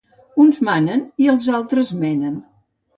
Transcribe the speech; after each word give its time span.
Uns 0.43 0.57
manen 0.69 1.05
i 1.27 1.31
altres 1.37 1.95
menen. 2.05 2.45